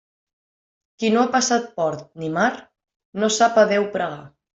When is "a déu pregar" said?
3.65-4.25